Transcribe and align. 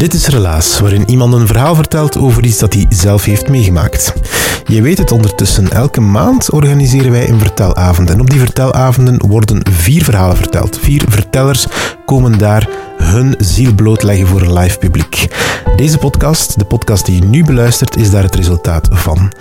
Dit 0.00 0.14
is 0.14 0.26
Relaas, 0.26 0.78
waarin 0.78 1.08
iemand 1.10 1.34
een 1.34 1.46
verhaal 1.46 1.74
vertelt 1.74 2.18
over 2.18 2.44
iets 2.44 2.58
dat 2.58 2.74
hij 2.74 2.86
zelf 2.88 3.24
heeft 3.24 3.48
meegemaakt. 3.48 4.12
Je 4.64 4.82
weet 4.82 4.98
het 4.98 5.12
ondertussen, 5.12 5.72
elke 5.72 6.00
maand 6.00 6.50
organiseren 6.50 7.10
wij 7.10 7.28
een 7.28 7.38
vertelavond. 7.38 8.10
En 8.10 8.20
op 8.20 8.30
die 8.30 8.38
vertelavonden 8.38 9.26
worden 9.26 9.60
vier 9.70 10.04
verhalen 10.04 10.36
verteld. 10.36 10.78
Vier 10.78 11.02
vertellers 11.08 11.66
komen 12.04 12.38
daar 12.38 12.68
hun 12.96 13.34
ziel 13.38 13.74
blootleggen 13.74 14.26
voor 14.26 14.40
een 14.40 14.52
live 14.52 14.78
publiek. 14.78 15.28
Deze 15.76 15.98
podcast, 15.98 16.58
de 16.58 16.64
podcast 16.64 17.06
die 17.06 17.14
je 17.14 17.24
nu 17.24 17.44
beluistert, 17.44 17.96
is 17.96 18.10
daar 18.10 18.22
het 18.22 18.34
resultaat 18.34 18.88
van. 18.90 19.32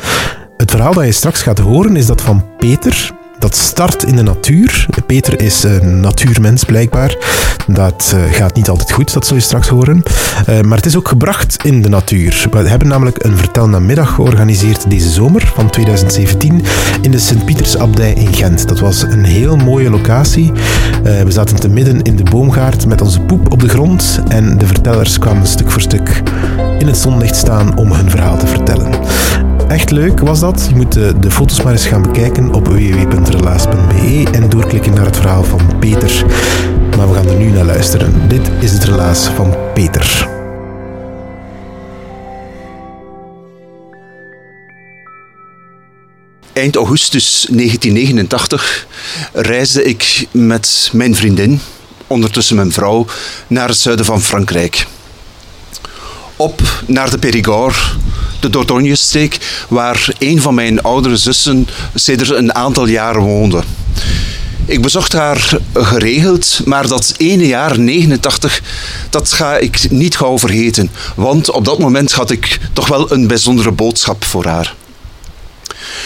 Het 0.58 0.72
verhaal 0.72 0.94
dat 0.94 1.06
je 1.06 1.12
straks 1.12 1.42
gaat 1.42 1.60
horen 1.60 1.96
is 1.96 2.06
dat 2.06 2.22
van 2.22 2.46
Peter, 2.58 3.12
dat 3.40 3.56
start 3.56 4.04
in 4.04 4.16
de 4.16 4.24
natuur. 4.24 4.86
Peter 5.06 5.42
is 5.42 5.64
een 5.64 6.00
natuurmens 6.00 6.64
blijkbaar. 6.64 7.18
Dat 7.68 8.14
uh, 8.16 8.34
gaat 8.34 8.56
niet 8.56 8.70
altijd 8.70 8.92
goed, 8.92 9.14
dat 9.14 9.26
zul 9.26 9.36
je 9.36 9.42
straks 9.42 9.68
horen. 9.68 10.04
Uh, 10.50 10.62
maar 10.62 10.78
het 10.78 10.86
is 10.86 10.98
ook 10.98 11.08
gebracht 11.08 11.64
in 11.64 11.82
de 11.82 11.90
natuur. 11.90 12.48
We 12.52 12.58
hebben 12.58 12.88
namelijk 12.88 13.24
een 13.24 13.38
vertelnamiddag 13.38 14.14
georganiseerd 14.14 14.90
deze 14.90 15.10
zomer 15.10 15.52
van 15.56 15.70
2017 15.70 16.66
in 17.02 17.12
de 17.12 17.20
Sint-Pietersabdij 17.20 18.14
in 18.14 18.34
Gent. 18.34 18.68
Dat 18.68 18.80
was 18.80 19.02
een 19.02 19.24
heel 19.24 19.56
mooie 19.56 19.90
locatie. 19.90 20.52
Uh, 20.52 21.22
we 21.22 21.32
zaten 21.32 21.60
te 21.60 21.70
midden 21.70 22.02
in 22.02 22.16
de 22.16 22.24
boomgaard 22.24 22.86
met 22.86 23.02
onze 23.02 23.22
poep 23.22 23.52
op 23.52 23.60
de 23.60 23.70
grond 23.70 24.22
en 24.28 24.58
de 24.58 24.68
vertellers 24.68 25.20
kwamen 25.20 25.48
stuk 25.48 25.72
voor 25.72 25.82
stuk 25.82 26.22
in 26.80 26.88
het 26.88 26.98
zonlicht 26.98 27.36
staan 27.36 27.78
om 27.78 27.92
hun 27.92 28.10
verhaal 28.10 28.38
te 28.38 28.48
vertellen. 28.48 28.92
Echt 29.70 29.92
leuk 29.92 30.20
was 30.20 30.40
dat. 30.40 30.66
Je 30.70 30.76
moet 30.76 30.92
de, 30.92 31.20
de 31.20 31.32
foto's 31.32 31.62
maar 31.62 31.72
eens 31.72 31.88
gaan 31.88 32.02
bekijken 32.02 32.54
op 32.54 32.68
www.relaas.be 32.68 34.28
en 34.32 34.50
doorklikken 34.50 34.94
naar 34.94 35.06
het 35.06 35.18
verhaal 35.18 35.44
van 35.44 35.80
Peter. 35.80 36.26
Maar 36.98 37.10
we 37.10 37.16
gaan 37.16 37.28
er 37.28 37.36
nu 37.36 37.50
naar 37.50 37.66
luisteren. 37.66 38.28
Dit 38.28 38.52
is 38.60 38.72
het 38.72 38.84
relaas 38.84 39.28
van 39.28 39.56
Peter. 39.74 40.28
Eind 46.54 46.76
augustus 46.76 47.48
1989 47.50 48.88
reisde 49.34 49.84
ik 49.84 50.28
met 50.32 50.90
mijn 50.94 51.16
vriendin, 51.16 51.60
ondertussen 52.08 52.56
mijn 52.56 52.72
vrouw, 52.72 53.06
naar 53.48 53.68
het 53.68 53.78
zuiden 53.78 54.06
van 54.06 54.22
Frankrijk. 54.22 54.88
Op 56.42 56.84
naar 56.86 57.10
de 57.10 57.18
Périgord, 57.18 57.78
de 58.40 58.50
Dordogne-streek, 58.50 59.38
waar 59.70 60.14
een 60.18 60.42
van 60.42 60.54
mijn 60.54 60.82
oudere 60.82 61.18
zussen 61.18 61.68
sedert 61.96 62.30
een 62.30 62.56
aantal 62.56 62.88
jaren 62.88 63.22
woonde. 63.22 63.64
Ik 64.66 64.82
bezocht 64.82 65.14
haar 65.14 65.58
geregeld, 65.74 66.62
maar 66.66 66.88
dat 66.88 67.14
ene 67.18 67.48
jaar, 67.48 67.80
89, 67.80 68.62
dat 69.10 69.32
ga 69.32 69.58
ik 69.58 69.92
niet 69.92 70.18
gauw 70.18 70.40
vergeten. 70.40 70.92
Want 71.16 71.52
op 71.52 71.66
dat 71.66 71.80
moment 71.80 72.12
had 72.12 72.32
ik 72.32 72.60
toch 72.74 72.88
wel 72.88 73.12
een 73.12 73.28
bijzondere 73.28 73.72
boodschap 73.72 74.26
voor 74.26 74.46
haar. 74.46 74.76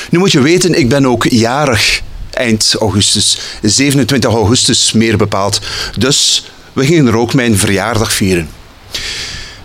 Nu 0.10 0.20
moet 0.20 0.32
je 0.32 0.42
weten, 0.42 0.80
ik 0.80 0.90
ben 0.90 1.06
ook 1.06 1.24
jarig 1.30 2.02
eind 2.30 2.76
augustus, 2.80 3.38
27 3.62 4.34
augustus 4.34 4.92
meer 4.92 5.18
bepaald. 5.18 5.60
Dus 5.98 6.46
we 6.74 6.86
gingen 6.86 7.08
er 7.08 7.18
ook 7.18 7.34
mijn 7.34 7.58
verjaardag 7.58 8.14
vieren. 8.14 8.50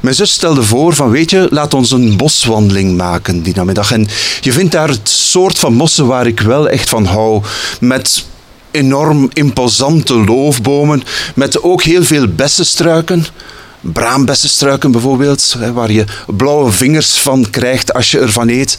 Mijn 0.01 0.15
zus 0.15 0.33
stelde 0.33 0.63
voor 0.63 0.95
van, 0.95 1.11
weet 1.11 1.31
je, 1.31 1.47
laat 1.51 1.75
ons 1.75 1.91
een 1.91 2.17
boswandeling 2.17 2.97
maken 2.97 3.43
die 3.43 3.55
namiddag. 3.55 3.93
En 3.93 4.09
je 4.41 4.53
vindt 4.53 4.73
daar 4.73 4.89
het 4.89 5.09
soort 5.09 5.59
van 5.59 5.77
bossen 5.77 6.07
waar 6.07 6.27
ik 6.27 6.41
wel 6.41 6.69
echt 6.69 6.89
van 6.89 7.05
hou. 7.05 7.43
Met 7.81 8.25
enorm 8.71 9.31
imposante 9.33 10.15
loofbomen, 10.15 11.03
met 11.35 11.63
ook 11.63 11.83
heel 11.83 12.05
veel 12.05 12.29
bessenstruiken. 12.29 13.27
Braambessenstruiken 13.81 14.91
bijvoorbeeld, 14.91 15.57
waar 15.73 15.91
je 15.91 16.05
blauwe 16.27 16.73
vingers 16.73 17.19
van 17.19 17.51
krijgt 17.51 17.95
als 17.95 18.11
je 18.11 18.19
ervan 18.19 18.49
eet. 18.49 18.79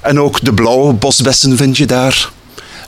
En 0.00 0.20
ook 0.20 0.44
de 0.44 0.54
blauwe 0.54 0.92
bosbessen 0.92 1.56
vind 1.56 1.76
je 1.76 1.86
daar. 1.86 2.30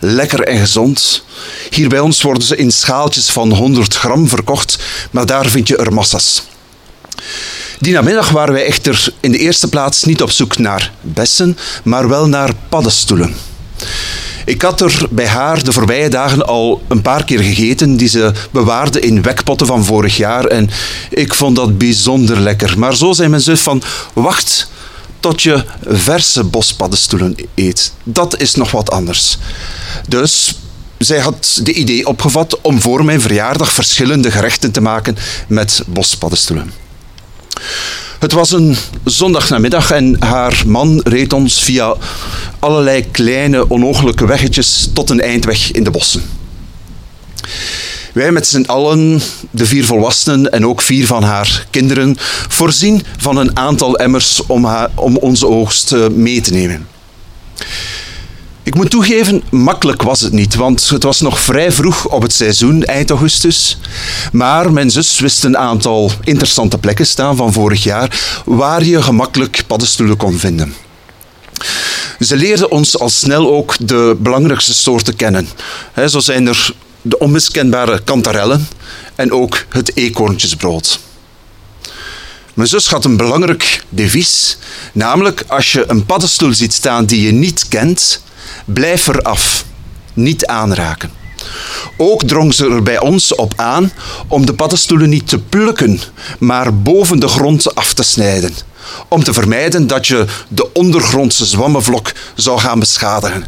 Lekker 0.01 0.41
en 0.41 0.59
gezond. 0.59 1.25
Hier 1.71 1.89
bij 1.89 2.01
ons 2.01 2.23
worden 2.23 2.43
ze 2.43 2.57
in 2.57 2.73
schaaltjes 2.73 3.31
van 3.31 3.53
100 3.53 3.95
gram 3.95 4.29
verkocht, 4.29 4.79
maar 5.11 5.27
daar 5.27 5.47
vind 5.47 5.69
je 5.69 5.77
er 5.77 5.93
massa's. 5.93 6.43
Die 7.83 7.93
namiddag 7.93 8.31
waren 8.31 8.55
wij 8.55 8.67
echter 8.67 9.13
in 9.21 9.31
de 9.31 9.39
eerste 9.39 9.69
plaats 9.69 10.05
niet 10.05 10.23
op 10.23 10.31
zoek 10.31 10.59
naar 10.59 10.93
bessen, 11.01 11.59
maar 11.85 12.09
wel 12.09 12.29
naar 12.29 12.53
paddenstoelen. 12.69 13.35
Ik 14.45 14.63
had 14.63 14.81
er 14.81 15.07
bij 15.11 15.27
haar 15.27 15.65
de 15.65 15.73
voorbije 15.73 16.09
dagen 16.09 16.47
al 16.47 16.83
een 16.89 17.03
paar 17.03 17.25
keer 17.25 17.39
gegeten, 17.39 17.97
die 17.97 18.09
ze 18.09 18.33
bewaarde 18.51 19.01
in 19.01 19.23
wekpotten 19.23 19.67
van 19.67 19.85
vorig 19.85 20.17
jaar. 20.17 20.45
En 20.45 20.71
ik 21.11 21.35
vond 21.35 21.57
dat 21.57 21.79
bijzonder 21.79 22.41
lekker. 22.41 22.79
Maar 22.79 22.97
zo 22.97 23.13
zei 23.13 23.29
mijn 23.29 23.43
zus 23.43 23.61
van, 23.61 23.83
wacht 24.13 24.69
tot 25.21 25.43
je 25.43 25.65
verse 25.87 26.45
bospaddenstoelen 26.45 27.37
eet. 27.55 27.93
Dat 28.03 28.41
is 28.41 28.55
nog 28.55 28.71
wat 28.71 28.91
anders. 28.91 29.39
Dus 30.09 30.55
zij 30.99 31.19
had 31.19 31.61
de 31.63 31.73
idee 31.73 32.07
opgevat 32.07 32.61
om 32.61 32.81
voor 32.81 33.05
mijn 33.05 33.21
verjaardag 33.21 33.73
verschillende 33.73 34.31
gerechten 34.31 34.71
te 34.73 34.81
maken 34.81 35.17
met 35.47 35.83
bospaddenstoelen. 35.87 36.82
Het 38.19 38.33
was 38.33 38.51
een 38.51 38.77
zondagnamiddag 39.05 39.91
en 39.91 40.17
haar 40.19 40.63
man 40.67 41.01
reed 41.05 41.33
ons 41.33 41.63
via 41.63 41.95
allerlei 42.59 43.11
kleine, 43.11 43.71
onogelijke 43.71 44.27
weggetjes 44.27 44.91
tot 44.93 45.11
een 45.11 45.21
eindweg 45.21 45.71
in 45.71 45.85
de 45.85 45.91
bossen. 45.91 46.23
Wij 48.13 48.33
met 48.33 48.47
z'n 48.47 48.65
allen, 48.67 49.21
de 49.51 49.67
vier 49.67 49.85
volwassenen 49.85 50.53
en 50.53 50.67
ook 50.67 50.83
vier 50.83 51.07
van 51.07 51.23
haar 51.23 51.67
kinderen, 51.71 52.17
voorzien 52.49 53.05
van 53.17 53.37
een 53.37 53.57
aantal 53.57 53.97
emmers 53.97 54.47
om, 54.47 54.65
haar, 54.65 54.91
om 54.95 55.17
onze 55.17 55.47
oogst 55.47 55.95
mee 56.11 56.41
te 56.41 56.53
nemen. 56.53 56.87
Ik 58.65 58.75
moet 58.75 58.91
toegeven, 58.91 59.43
makkelijk 59.51 60.03
was 60.03 60.21
het 60.21 60.33
niet, 60.33 60.55
want 60.55 60.89
het 60.89 61.03
was 61.03 61.21
nog 61.21 61.41
vrij 61.41 61.73
vroeg 61.73 62.09
op 62.09 62.23
het 62.23 62.33
seizoen, 62.33 62.85
eind 62.85 63.11
augustus. 63.11 63.79
Maar 64.33 64.73
mijn 64.73 64.91
zus 64.91 65.21
wist 65.21 65.45
een 65.45 65.57
aantal 65.57 66.11
interessante 66.25 66.79
plekken 66.79 67.07
staan 67.07 67.37
van 67.37 67.53
vorig 67.53 67.83
jaar 67.83 68.43
waar 68.45 68.85
je 68.85 69.03
gemakkelijk 69.03 69.63
paddenstoelen 69.67 70.17
kon 70.17 70.39
vinden. 70.39 70.75
Ze 72.21 72.37
leerden 72.37 72.71
ons 72.71 72.99
al 72.99 73.09
snel 73.09 73.51
ook 73.51 73.75
de 73.81 74.17
belangrijkste 74.19 74.75
soorten 74.75 75.17
kennen. 75.17 75.49
zo 76.09 76.21
zijn 76.21 76.47
er 76.47 76.75
de 77.03 77.19
onmiskenbare 77.19 78.01
kantarellen 78.05 78.69
en 79.15 79.33
ook 79.33 79.65
het 79.69 79.97
eekhoorntjesbrood. 79.97 81.01
Mijn 82.55 82.69
zus 82.69 82.89
had 82.89 83.05
een 83.05 83.17
belangrijk 83.17 83.85
devies, 83.89 84.57
namelijk 84.93 85.45
als 85.47 85.73
je 85.73 85.85
een 85.87 86.07
paddenstoel 86.07 86.55
ziet 86.55 86.73
staan 86.73 87.05
die 87.05 87.23
je 87.23 87.33
niet 87.33 87.69
kent, 87.69 88.23
blijf 88.65 89.07
er 89.07 89.23
af, 89.23 89.65
niet 90.15 90.47
aanraken. 90.47 91.11
Ook 91.97 92.23
drong 92.23 92.55
ze 92.55 92.69
er 92.69 92.83
bij 92.83 93.01
ons 93.01 93.35
op 93.35 93.53
aan 93.57 93.93
om 94.29 94.47
de 94.47 94.55
paddenstoelen 94.55 95.09
niet 95.09 95.29
te 95.29 95.39
plukken, 95.39 96.01
maar 96.39 96.75
boven 96.75 97.21
de 97.21 97.29
grond 97.29 97.75
af 97.75 97.95
te 97.95 98.03
snijden. 98.03 98.55
Om 99.09 99.25
te 99.25 99.33
vermijden 99.33 99.87
dat 99.87 100.07
je 100.07 100.27
de 100.49 100.73
ondergrondse 100.73 101.45
zwammenvlok 101.45 102.13
zou 102.35 102.59
gaan 102.59 102.79
beschadigen. 102.79 103.47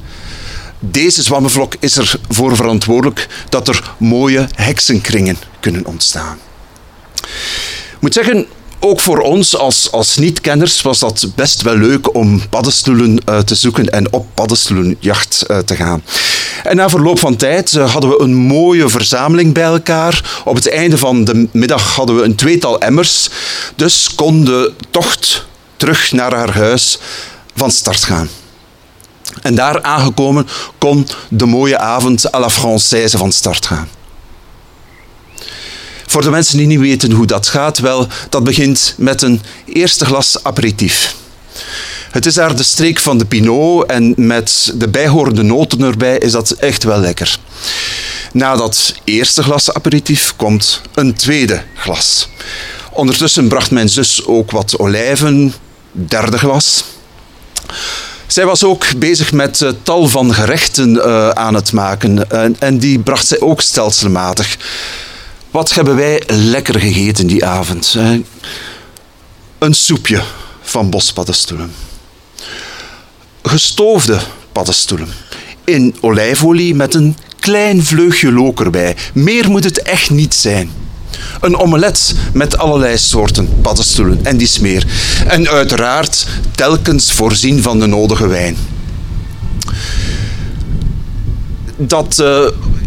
Deze 0.78 1.22
zwammenvlok 1.22 1.74
is 1.78 1.96
ervoor 1.96 2.56
verantwoordelijk 2.56 3.28
dat 3.48 3.68
er 3.68 3.94
mooie 3.98 4.48
heksenkringen 4.54 5.36
kunnen 5.60 5.86
ontstaan. 5.86 6.38
Ik 7.94 8.00
moet 8.00 8.14
zeggen, 8.14 8.46
ook 8.84 9.00
voor 9.00 9.20
ons 9.20 9.56
als, 9.56 9.92
als 9.92 10.16
niet-kenners 10.16 10.82
was 10.82 10.98
dat 10.98 11.26
best 11.34 11.62
wel 11.62 11.76
leuk 11.76 12.14
om 12.14 12.48
paddenstoelen 12.48 13.20
uh, 13.28 13.38
te 13.38 13.54
zoeken 13.54 13.90
en 13.90 14.12
op 14.12 14.26
paddenstoelenjacht 14.34 15.44
uh, 15.48 15.58
te 15.58 15.76
gaan. 15.76 16.02
En 16.64 16.76
na 16.76 16.88
verloop 16.88 17.18
van 17.18 17.36
tijd 17.36 17.72
uh, 17.72 17.92
hadden 17.92 18.10
we 18.10 18.20
een 18.20 18.34
mooie 18.34 18.88
verzameling 18.88 19.54
bij 19.54 19.62
elkaar. 19.62 20.42
Op 20.44 20.54
het 20.54 20.68
einde 20.68 20.98
van 20.98 21.24
de 21.24 21.48
middag 21.52 21.94
hadden 21.94 22.16
we 22.16 22.22
een 22.22 22.34
tweetal 22.34 22.80
emmers. 22.80 23.28
Dus 23.76 24.14
kon 24.14 24.44
de 24.44 24.72
tocht 24.90 25.46
terug 25.76 26.12
naar 26.12 26.34
haar 26.34 26.54
huis 26.54 26.98
van 27.54 27.70
start 27.70 28.04
gaan. 28.04 28.28
En 29.42 29.54
daar 29.54 29.82
aangekomen 29.82 30.48
kon 30.78 31.06
de 31.28 31.46
mooie 31.46 31.78
avond 31.78 32.34
à 32.34 32.40
la 32.40 32.50
Française 32.50 33.18
van 33.18 33.32
start 33.32 33.66
gaan. 33.66 33.88
Voor 36.06 36.22
de 36.22 36.30
mensen 36.30 36.56
die 36.58 36.66
niet 36.66 36.78
weten 36.78 37.12
hoe 37.12 37.26
dat 37.26 37.48
gaat, 37.48 37.78
wel, 37.78 38.06
dat 38.28 38.44
begint 38.44 38.94
met 38.96 39.22
een 39.22 39.42
eerste 39.64 40.04
glas 40.04 40.36
aperitief. 40.42 41.14
Het 42.10 42.26
is 42.26 42.34
daar 42.34 42.56
de 42.56 42.62
streek 42.62 42.98
van 42.98 43.18
de 43.18 43.24
Pinot 43.24 43.86
en 43.86 44.14
met 44.16 44.72
de 44.74 44.88
bijhorende 44.88 45.42
noten 45.42 45.82
erbij 45.82 46.18
is 46.18 46.32
dat 46.32 46.50
echt 46.50 46.84
wel 46.84 46.98
lekker. 46.98 47.38
Na 48.32 48.56
dat 48.56 48.94
eerste 49.04 49.42
glas 49.42 49.72
aperitief 49.72 50.32
komt 50.36 50.80
een 50.94 51.14
tweede 51.14 51.62
glas. 51.74 52.28
Ondertussen 52.90 53.48
bracht 53.48 53.70
mijn 53.70 53.88
zus 53.88 54.24
ook 54.26 54.50
wat 54.50 54.78
olijven, 54.78 55.54
derde 55.92 56.38
glas. 56.38 56.84
Zij 58.26 58.46
was 58.46 58.64
ook 58.64 58.84
bezig 58.96 59.32
met 59.32 59.60
uh, 59.60 59.70
tal 59.82 60.08
van 60.08 60.34
gerechten 60.34 60.94
uh, 60.94 61.28
aan 61.28 61.54
het 61.54 61.72
maken 61.72 62.30
en, 62.30 62.56
en 62.58 62.78
die 62.78 62.98
bracht 62.98 63.26
zij 63.26 63.40
ook 63.40 63.60
stelselmatig. 63.60 64.56
Wat 65.54 65.74
hebben 65.74 65.96
wij 65.96 66.22
lekker 66.26 66.80
gegeten 66.80 67.26
die 67.26 67.44
avond? 67.44 67.96
Een 69.58 69.74
soepje 69.74 70.22
van 70.62 70.90
bospaddenstoelen. 70.90 71.72
Gestoofde 73.42 74.18
paddenstoelen. 74.52 75.08
In 75.64 75.96
olijfolie 76.00 76.74
met 76.74 76.94
een 76.94 77.16
klein 77.38 77.84
vleugje 77.84 78.32
look 78.32 78.60
erbij. 78.60 78.96
Meer 79.12 79.50
moet 79.50 79.64
het 79.64 79.82
echt 79.82 80.10
niet 80.10 80.34
zijn. 80.34 80.70
Een 81.40 81.56
omelet 81.56 82.14
met 82.32 82.58
allerlei 82.58 82.98
soorten 82.98 83.48
paddenstoelen 83.60 84.24
en 84.24 84.36
die 84.36 84.46
smeer. 84.46 84.86
En 85.26 85.48
uiteraard 85.48 86.26
telkens 86.54 87.12
voorzien 87.12 87.62
van 87.62 87.80
de 87.80 87.86
nodige 87.86 88.26
wijn. 88.26 88.56
Dat 91.76 92.18
uh, 92.20 92.46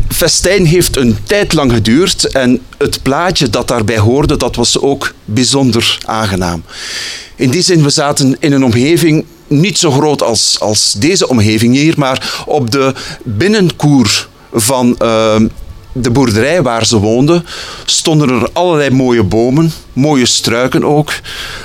festijn 0.09 0.65
heeft 0.65 0.97
een 0.97 1.17
tijd 1.23 1.53
lang 1.53 1.71
geduurd 1.71 2.27
en 2.27 2.61
het 2.77 3.01
plaatje 3.01 3.49
dat 3.49 3.67
daarbij 3.67 3.97
hoorde, 3.97 4.37
dat 4.37 4.55
was 4.55 4.79
ook 4.79 5.13
bijzonder 5.25 5.97
aangenaam. 6.05 6.63
In 7.35 7.49
die 7.49 7.61
zin, 7.61 7.83
we 7.83 7.89
zaten 7.89 8.37
in 8.39 8.51
een 8.51 8.63
omgeving 8.63 9.25
niet 9.47 9.77
zo 9.77 9.91
groot 9.91 10.23
als, 10.23 10.59
als 10.59 10.93
deze 10.93 11.27
omgeving 11.27 11.75
hier, 11.75 11.93
maar 11.97 12.43
op 12.45 12.71
de 12.71 12.93
binnenkoer 13.23 14.27
van 14.53 14.95
uh, 15.01 15.35
de 15.91 16.11
boerderij 16.11 16.61
waar 16.61 16.85
ze 16.85 16.97
woonden, 16.97 17.45
stonden 17.85 18.29
er 18.29 18.49
allerlei 18.53 18.89
mooie 18.89 19.23
bomen, 19.23 19.71
mooie 19.93 20.25
struiken 20.25 20.83
ook. 20.83 21.11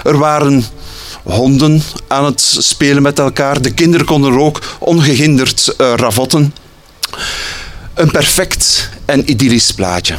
Er 0.04 0.18
waren 0.18 0.64
honden 1.22 1.82
aan 2.08 2.24
het 2.24 2.40
spelen 2.58 3.02
met 3.02 3.18
elkaar. 3.18 3.62
De 3.62 3.74
kinderen 3.74 4.06
konden 4.06 4.32
er 4.32 4.38
ook 4.38 4.60
ongehinderd 4.78 5.74
uh, 5.78 5.92
ravotten. 5.96 6.54
Een 7.94 8.10
perfect 8.10 8.88
en 9.04 9.30
idyllisch 9.30 9.72
plaatje. 9.72 10.14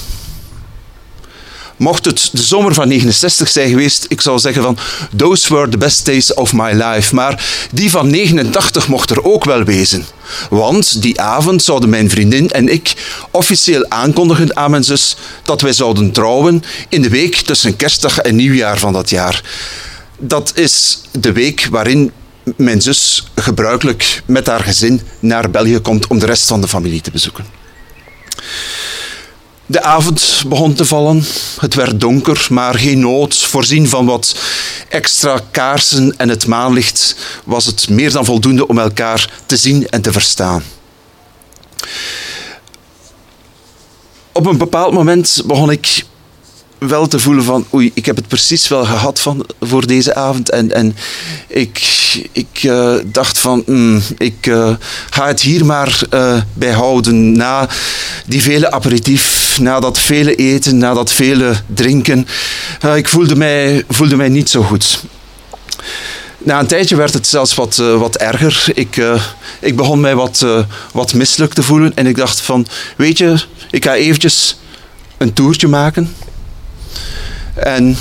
Mocht 1.77 2.05
het 2.05 2.29
de 2.31 2.41
zomer 2.41 2.73
van 2.73 2.87
69 2.87 3.49
zijn 3.49 3.69
geweest, 3.69 4.05
ik 4.07 4.21
zou 4.21 4.39
zeggen 4.39 4.63
van 4.63 4.77
those 5.15 5.53
were 5.53 5.69
the 5.69 5.77
best 5.77 6.05
days 6.05 6.33
of 6.33 6.53
my 6.53 6.71
life. 6.71 7.15
Maar 7.15 7.45
die 7.71 7.89
van 7.89 8.09
89 8.09 8.87
mocht 8.87 9.09
er 9.09 9.23
ook 9.23 9.43
wel 9.43 9.63
wezen. 9.63 10.05
Want 10.49 11.01
die 11.01 11.21
avond 11.21 11.63
zouden 11.63 11.89
mijn 11.89 12.09
vriendin 12.09 12.49
en 12.49 12.69
ik 12.69 12.93
officieel 13.31 13.85
aankondigen 13.89 14.55
aan 14.55 14.71
mijn 14.71 14.83
zus 14.83 15.15
dat 15.43 15.61
wij 15.61 15.73
zouden 15.73 16.11
trouwen 16.11 16.63
in 16.89 17.01
de 17.01 17.09
week 17.09 17.35
tussen 17.35 17.75
kerstdag 17.75 18.17
en 18.17 18.35
nieuwjaar 18.35 18.77
van 18.77 18.93
dat 18.93 19.09
jaar. 19.09 19.43
Dat 20.19 20.51
is 20.55 21.01
de 21.11 21.31
week 21.31 21.67
waarin 21.71 22.11
mijn 22.57 22.81
zus 22.81 23.27
gebruikelijk 23.35 24.21
met 24.25 24.47
haar 24.47 24.63
gezin 24.63 25.01
naar 25.19 25.49
België 25.49 25.79
komt 25.79 26.07
om 26.07 26.19
de 26.19 26.25
rest 26.25 26.47
van 26.47 26.61
de 26.61 26.67
familie 26.67 27.01
te 27.01 27.11
bezoeken. 27.11 27.62
De 29.73 29.81
avond 29.81 30.43
begon 30.47 30.73
te 30.73 30.85
vallen. 30.85 31.23
Het 31.59 31.73
werd 31.73 31.99
donker, 31.99 32.47
maar 32.49 32.79
geen 32.79 32.99
nood. 32.99 33.37
Voorzien 33.37 33.89
van 33.89 34.05
wat 34.05 34.35
extra 34.89 35.39
kaarsen 35.51 36.17
en 36.17 36.29
het 36.29 36.47
maanlicht 36.47 37.15
was 37.43 37.65
het 37.65 37.89
meer 37.89 38.11
dan 38.11 38.25
voldoende 38.25 38.67
om 38.67 38.79
elkaar 38.79 39.29
te 39.45 39.57
zien 39.57 39.89
en 39.89 40.01
te 40.01 40.11
verstaan. 40.11 40.63
Op 44.31 44.45
een 44.45 44.57
bepaald 44.57 44.93
moment 44.93 45.43
begon 45.45 45.71
ik 45.71 46.05
wel 46.87 47.07
te 47.07 47.19
voelen 47.19 47.43
van 47.43 47.65
oei, 47.73 47.91
ik 47.93 48.05
heb 48.05 48.15
het 48.15 48.27
precies 48.27 48.67
wel 48.67 48.85
gehad 48.85 49.19
van, 49.19 49.45
voor 49.61 49.87
deze 49.87 50.15
avond. 50.15 50.49
En, 50.49 50.71
en 50.71 50.95
ik, 51.47 51.79
ik 52.31 52.63
uh, 52.63 52.95
dacht 53.05 53.39
van 53.39 53.63
mm, 53.65 54.01
ik 54.17 54.45
uh, 54.47 54.75
ga 55.09 55.27
het 55.27 55.41
hier 55.41 55.65
maar 55.65 56.01
uh, 56.13 56.41
bij 56.53 56.71
houden. 56.71 57.31
Na 57.31 57.69
die 58.25 58.41
vele 58.41 58.71
aperitief, 58.71 59.57
na 59.59 59.79
dat 59.79 59.99
vele 59.99 60.35
eten, 60.35 60.77
na 60.77 60.93
dat 60.93 61.11
vele 61.11 61.55
drinken. 61.73 62.27
ik 62.95 63.07
voelde 63.07 63.35
mij, 63.35 63.83
voelde 63.89 64.15
mij 64.15 64.29
niet 64.29 64.49
zo 64.49 64.61
goed. 64.61 65.03
Na 66.37 66.59
een 66.59 66.67
tijdje 66.67 66.95
werd 66.95 67.13
het 67.13 67.27
zelfs 67.27 67.55
wat, 67.55 67.75
wat 67.75 68.15
erger. 68.15 68.65
Ik, 68.73 69.01
ik 69.59 69.75
begon 69.75 69.99
mij 69.99 70.15
wat, 70.15 70.45
wat 70.91 71.13
misselijk 71.13 71.53
te 71.53 71.63
voelen. 71.63 71.95
En 71.95 72.07
ik 72.07 72.15
dacht 72.15 72.41
van, 72.41 72.67
weet 72.97 73.17
je, 73.17 73.43
ik 73.71 73.83
ga 73.85 73.95
eventjes 73.95 74.57
een 75.17 75.33
toertje 75.33 75.67
maken. 75.67 76.15
En 77.55 77.97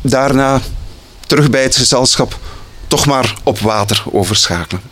daarna 0.00 0.60
terug 1.26 1.50
bij 1.50 1.62
het 1.62 1.76
gezelschap 1.76 2.38
toch 2.88 3.06
maar 3.06 3.34
op 3.42 3.58
water 3.58 4.04
overschakelen. 4.10 4.82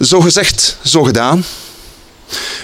Zo 0.00 0.20
gezegd, 0.20 0.78
zo 0.84 1.02
gedaan. 1.02 1.44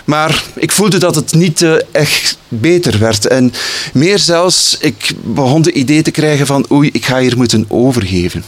Maar 0.04 0.44
ik 0.54 0.72
voelde 0.72 0.98
dat 0.98 1.14
het 1.14 1.32
niet 1.32 1.60
uh, 1.60 1.74
echt 1.92 2.38
beter 2.48 2.98
werd. 2.98 3.26
En 3.26 3.52
meer 3.92 4.18
zelfs, 4.18 4.76
ik 4.80 5.12
begon 5.22 5.62
de 5.62 5.72
idee 5.72 6.02
te 6.02 6.10
krijgen 6.10 6.46
van 6.46 6.66
oei, 6.70 6.90
ik 6.92 7.04
ga 7.06 7.18
hier 7.18 7.36
moeten 7.36 7.64
overgeven. 7.68 8.44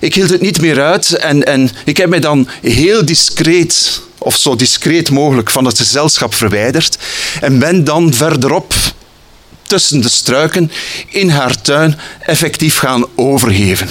Ik 0.00 0.14
hield 0.14 0.30
het 0.30 0.40
niet 0.40 0.60
meer 0.60 0.82
uit 0.82 1.12
en, 1.12 1.44
en 1.44 1.70
ik 1.84 1.96
heb 1.96 2.08
mij 2.08 2.20
dan 2.20 2.48
heel 2.62 3.04
discreet, 3.04 4.00
of 4.24 4.36
zo 4.36 4.56
discreet 4.56 5.10
mogelijk, 5.10 5.50
van 5.50 5.64
het 5.64 5.76
gezelschap 5.76 6.34
verwijderd. 6.34 6.98
En 7.40 7.58
ben 7.58 7.84
dan 7.84 8.14
verderop 8.14 8.74
tussen 9.62 10.00
de 10.00 10.08
struiken 10.08 10.70
in 11.08 11.28
haar 11.30 11.60
tuin 11.60 11.98
effectief 12.20 12.78
gaan 12.78 13.06
overgeven. 13.14 13.88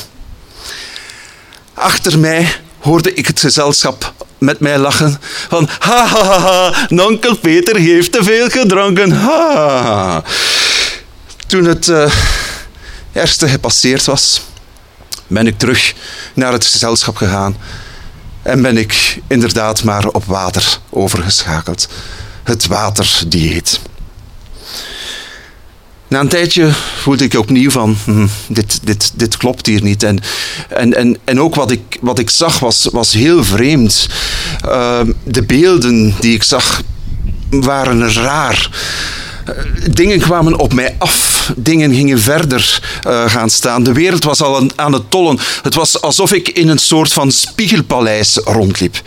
Achter 1.74 2.19
mij 2.19 2.55
hoorde 2.79 3.13
ik 3.13 3.27
het 3.27 3.39
gezelschap 3.39 4.13
met 4.38 4.60
mij 4.60 4.77
lachen 4.77 5.19
van 5.50 5.69
ha 5.79 6.07
ha 6.07 6.39
ha, 6.39 6.86
nonkel 6.89 7.38
Peter 7.38 7.75
heeft 7.75 8.12
te 8.12 8.24
veel 8.24 8.50
gedronken. 8.50 9.12
Ha. 9.12 10.24
Toen 11.48 11.65
het 11.65 11.88
uh, 11.88 12.12
ergste 13.12 13.48
gepasseerd 13.48 14.05
was, 14.05 14.41
ben 15.27 15.48
ik 15.48 15.57
terug 15.57 15.93
naar 16.34 16.51
het 16.51 16.65
gezelschap 16.65 17.15
gegaan 17.15 17.57
en 18.43 18.62
ben 18.62 18.77
ik 18.77 19.19
inderdaad 19.27 19.83
maar 19.83 20.07
op 20.07 20.25
water 20.25 20.79
overgeschakeld. 20.89 21.88
Het 22.43 22.67
waterdieet. 22.67 23.79
Na 26.07 26.19
een 26.19 26.27
tijdje 26.27 26.71
voelde 27.01 27.23
ik 27.23 27.33
opnieuw 27.33 27.69
van, 27.69 27.97
hm, 28.05 28.27
dit, 28.47 28.79
dit, 28.83 29.12
dit 29.15 29.38
klopt 29.38 29.65
hier 29.65 29.83
niet. 29.83 30.03
En, 30.03 30.19
en, 30.69 30.93
en, 30.93 31.17
en 31.23 31.39
ook 31.39 31.55
wat 31.55 31.71
ik, 31.71 31.97
wat 32.01 32.19
ik 32.19 32.29
zag 32.29 32.59
was, 32.59 32.88
was 32.91 33.13
heel 33.13 33.43
vreemd. 33.43 34.07
Uh, 34.65 35.00
de 35.23 35.43
beelden 35.43 36.15
die 36.19 36.33
ik 36.33 36.43
zag 36.43 36.81
waren 37.50 38.13
raar. 38.13 38.69
Uh, 39.50 39.55
dingen 39.91 40.19
kwamen 40.19 40.59
op 40.59 40.73
mij 40.73 40.95
af. 40.97 41.51
Dingen 41.55 41.93
gingen 41.93 42.19
verder 42.19 42.81
uh, 43.07 43.29
gaan 43.29 43.50
staan. 43.50 43.83
De 43.83 43.93
wereld 43.93 44.23
was 44.23 44.41
al 44.41 44.55
aan, 44.55 44.69
aan 44.75 44.93
het 44.93 45.12
tollen. 45.12 45.39
Het 45.62 45.75
was 45.75 46.01
alsof 46.01 46.33
ik 46.33 46.50
in 46.50 46.67
een 46.67 46.77
soort 46.79 47.13
van 47.13 47.31
spiegelpaleis 47.31 48.35
rondliep. 48.43 49.01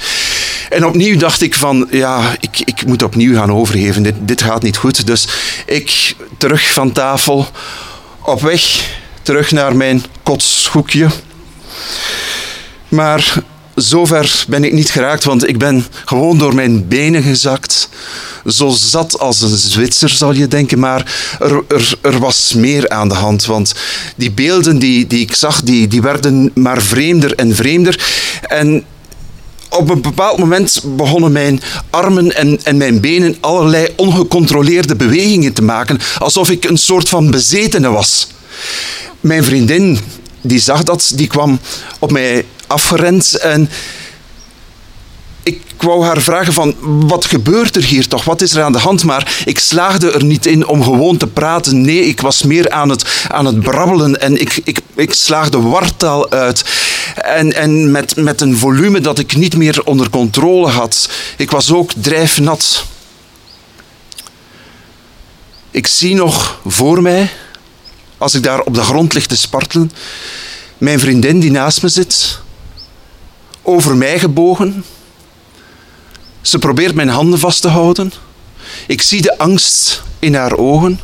En 0.71 0.87
opnieuw 0.87 1.19
dacht 1.19 1.43
ik 1.43 1.55
van, 1.55 1.89
ja, 1.91 2.37
ik, 2.41 2.61
ik 2.65 2.87
moet 2.87 3.03
opnieuw 3.03 3.35
gaan 3.35 3.53
overgeven. 3.53 4.03
Dit, 4.03 4.15
dit 4.19 4.43
gaat 4.43 4.63
niet 4.63 4.77
goed. 4.77 5.07
Dus 5.07 5.29
ik 5.67 6.15
terug 6.39 6.73
van 6.73 6.93
tafel, 6.93 7.49
op 8.23 8.41
weg 8.41 8.85
terug 9.23 9.51
naar 9.51 9.77
mijn 9.77 10.05
kotshoekje. 10.23 11.09
Maar 12.89 13.35
zover 13.75 14.45
ben 14.49 14.65
ik 14.65 14.73
niet 14.73 14.91
geraakt, 14.91 15.25
want 15.25 15.49
ik 15.49 15.59
ben 15.59 15.87
gewoon 16.05 16.39
door 16.39 16.55
mijn 16.55 16.89
benen 16.89 17.23
gezakt. 17.23 17.89
Zo 18.49 18.69
zat 18.69 19.19
als 19.19 19.41
een 19.41 19.57
Zwitser, 19.57 20.09
zal 20.09 20.33
je 20.33 20.49
denken. 20.49 20.79
Maar 20.79 21.13
er, 21.41 21.63
er, 21.69 21.99
er 22.01 22.19
was 22.19 22.53
meer 22.55 22.89
aan 22.89 23.09
de 23.09 23.15
hand. 23.15 23.45
Want 23.45 23.75
die 24.17 24.31
beelden 24.31 24.79
die, 24.79 25.07
die 25.07 25.21
ik 25.21 25.35
zag, 25.35 25.63
die, 25.63 25.89
die 25.89 26.03
werden 26.03 26.51
maar 26.55 26.83
vreemder 26.83 27.35
en 27.35 27.55
vreemder. 27.55 28.07
En 28.49 28.85
op 29.71 29.91
een 29.91 30.01
bepaald 30.01 30.39
moment 30.39 30.83
begonnen 30.97 31.33
mijn 31.33 31.61
armen 31.91 32.35
en, 32.35 32.61
en 32.63 32.77
mijn 32.77 33.01
benen 33.01 33.37
allerlei 33.41 33.89
ongecontroleerde 33.97 34.97
bewegingen 34.97 35.53
te 35.53 35.63
maken, 35.63 36.01
alsof 36.19 36.51
ik 36.51 36.65
een 36.65 36.79
soort 36.79 37.09
van 37.09 37.31
bezetene 37.31 37.91
was. 37.91 38.29
Mijn 39.21 39.45
vriendin, 39.45 39.99
die 40.41 40.61
zag 40.61 40.83
dat, 40.83 41.13
die 41.15 41.27
kwam 41.27 41.61
op 41.99 42.13
mij 42.13 42.45
afgerend 42.67 43.35
en 43.35 43.69
ik 45.47 45.63
wou 45.77 46.05
haar 46.05 46.21
vragen 46.21 46.53
van, 46.53 46.75
wat 46.81 47.25
gebeurt 47.25 47.77
er 47.77 47.85
hier 47.85 48.09
toch? 48.09 48.25
Wat 48.25 48.43
is 48.43 48.55
er 48.55 48.63
aan 48.63 48.73
de 48.73 48.79
hand? 48.79 49.05
Maar 49.05 49.43
ik 49.45 49.59
slaagde 49.59 50.11
er 50.11 50.25
niet 50.25 50.47
in 50.47 50.67
om 50.67 50.83
gewoon 50.83 51.17
te 51.17 51.27
praten. 51.27 51.81
Nee, 51.81 52.07
ik 52.07 52.21
was 52.21 52.43
meer 52.43 52.71
aan 52.71 52.89
het, 52.89 53.27
aan 53.29 53.47
het 53.47 53.61
brabbelen 53.61 54.21
en 54.21 54.41
ik, 54.41 54.61
ik, 54.65 54.81
ik 54.95 55.15
slaagde 55.15 55.61
wartaal 55.61 56.31
uit. 56.31 56.65
En, 57.15 57.53
en 57.53 57.91
met, 57.91 58.17
met 58.17 58.41
een 58.41 58.57
volume 58.57 59.01
dat 59.01 59.19
ik 59.19 59.37
niet 59.37 59.57
meer 59.57 59.85
onder 59.85 60.11
controle 60.11 60.69
had. 60.69 61.09
Ik 61.37 61.51
was 61.51 61.73
ook 61.73 61.91
drijfnat. 61.97 62.85
Ik 65.71 65.87
zie 65.87 66.15
nog 66.15 66.61
voor 66.67 67.03
mij, 67.03 67.31
als 68.19 68.35
ik 68.35 68.43
daar 68.43 68.61
op 68.61 68.75
de 68.75 68.83
grond 68.83 69.13
lig 69.13 69.27
te 69.27 69.37
spartelen, 69.37 69.93
mijn 70.79 71.01
vriendin 71.01 71.41
die 71.41 71.51
naast 71.51 71.83
me 71.83 71.89
zit, 71.89 72.39
over 73.63 73.97
mij 73.97 74.19
gebogen. 74.19 74.85
Ze 76.47 76.59
probeert 76.59 76.95
mijn 76.95 77.09
handen 77.09 77.39
vast 77.39 77.63
te 77.63 77.69
houden. 77.69 78.13
Ik 78.87 79.03
zie 79.03 79.23
de 79.23 79.39
angst 79.39 80.03
in 80.19 80.35
haar 80.35 80.57
ogen. 80.57 81.01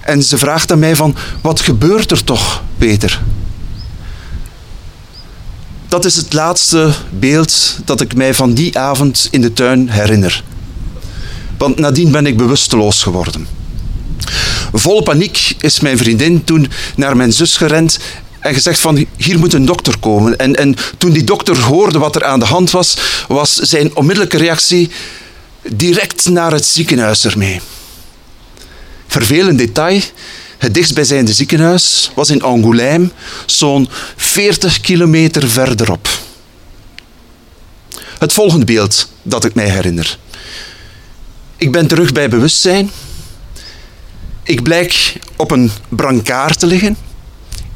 En 0.00 0.22
ze 0.22 0.38
vraagt 0.38 0.72
aan 0.72 0.78
mij 0.78 0.96
van, 0.96 1.16
wat 1.40 1.60
gebeurt 1.60 2.10
er 2.10 2.24
toch, 2.24 2.62
Peter? 2.78 3.22
Dat 5.88 6.04
is 6.04 6.16
het 6.16 6.32
laatste 6.32 6.92
beeld 7.10 7.78
dat 7.84 8.00
ik 8.00 8.14
mij 8.14 8.34
van 8.34 8.54
die 8.54 8.78
avond 8.78 9.28
in 9.30 9.40
de 9.40 9.52
tuin 9.52 9.88
herinner. 9.88 10.44
Want 11.58 11.78
nadien 11.78 12.10
ben 12.10 12.26
ik 12.26 12.36
bewusteloos 12.36 13.02
geworden. 13.02 13.46
Vol 14.72 15.02
paniek 15.02 15.54
is 15.60 15.80
mijn 15.80 15.98
vriendin 15.98 16.44
toen 16.44 16.70
naar 16.96 17.16
mijn 17.16 17.32
zus 17.32 17.56
gerend 17.56 17.98
en 18.40 18.54
gezegd 18.54 18.80
van 18.80 19.06
hier 19.16 19.38
moet 19.38 19.52
een 19.52 19.64
dokter 19.64 19.98
komen. 19.98 20.38
En, 20.38 20.56
en 20.56 20.76
toen 20.98 21.12
die 21.12 21.24
dokter 21.24 21.58
hoorde 21.58 21.98
wat 21.98 22.16
er 22.16 22.24
aan 22.24 22.38
de 22.38 22.44
hand 22.44 22.70
was, 22.70 22.96
was 23.28 23.54
zijn 23.54 23.96
onmiddellijke 23.96 24.36
reactie 24.36 24.90
direct 25.68 26.28
naar 26.28 26.52
het 26.52 26.64
ziekenhuis 26.64 27.24
ermee. 27.24 27.60
Vervelend 29.06 29.58
detail, 29.58 30.00
het 30.58 30.74
dichtstbijzijnde 30.74 31.32
ziekenhuis 31.32 32.10
was 32.14 32.30
in 32.30 32.42
Angoulême, 32.42 33.14
zo'n 33.46 33.88
40 34.16 34.80
kilometer 34.80 35.48
verderop. 35.48 36.08
Het 38.18 38.32
volgende 38.32 38.64
beeld 38.64 39.08
dat 39.22 39.44
ik 39.44 39.54
mij 39.54 39.68
herinner. 39.68 40.18
Ik 41.56 41.72
ben 41.72 41.86
terug 41.86 42.12
bij 42.12 42.28
bewustzijn. 42.28 42.90
Ik 44.42 44.62
blijk 44.62 45.12
op 45.36 45.50
een 45.50 45.70
brancard 45.88 46.58
te 46.58 46.66
liggen 46.66 46.96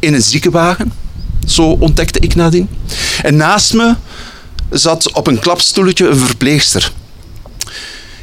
in 0.04 0.14
een 0.14 0.22
ziekenwagen. 0.22 0.92
Zo 1.46 1.62
ontdekte 1.62 2.18
ik 2.18 2.34
nadien. 2.34 2.68
En 3.22 3.36
naast 3.36 3.74
me 3.74 3.94
zat 4.70 5.12
op 5.12 5.26
een 5.26 5.38
klapstoeltje 5.38 6.08
een 6.08 6.18
verpleegster. 6.18 6.92